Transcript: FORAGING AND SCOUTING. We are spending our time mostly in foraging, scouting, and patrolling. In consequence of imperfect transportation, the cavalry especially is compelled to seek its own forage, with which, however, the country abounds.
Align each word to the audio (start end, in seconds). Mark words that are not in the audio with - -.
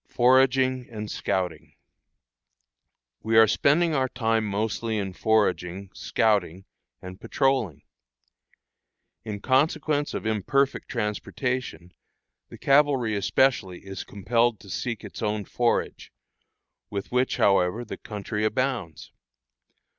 FORAGING 0.07 0.87
AND 0.89 1.11
SCOUTING. 1.11 1.75
We 3.21 3.37
are 3.37 3.45
spending 3.45 3.93
our 3.93 4.09
time 4.09 4.45
mostly 4.45 4.97
in 4.97 5.13
foraging, 5.13 5.91
scouting, 5.93 6.65
and 7.03 7.21
patrolling. 7.21 7.83
In 9.23 9.41
consequence 9.41 10.15
of 10.15 10.25
imperfect 10.25 10.89
transportation, 10.89 11.93
the 12.49 12.57
cavalry 12.57 13.15
especially 13.15 13.81
is 13.85 14.03
compelled 14.03 14.59
to 14.61 14.71
seek 14.71 15.03
its 15.03 15.21
own 15.21 15.45
forage, 15.45 16.11
with 16.89 17.11
which, 17.11 17.37
however, 17.37 17.85
the 17.85 17.97
country 17.97 18.43
abounds. 18.43 19.11